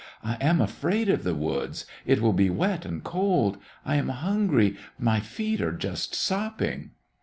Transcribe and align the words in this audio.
I 0.23 0.33
am 0.41 0.59
afraid 0.61 1.09
of 1.09 1.23
the 1.23 1.35
woods! 1.35 1.85
It 2.07 2.23
will 2.23 2.33
be 2.33 2.49
wet 2.49 2.85
and 2.85 3.03
cold! 3.03 3.59
I 3.85 3.97
am 3.97 4.09
hungry! 4.09 4.75
My 4.97 5.19
feet 5.19 5.61
are 5.61 5.73
just 5.73 6.15
sopping!" 6.15 6.89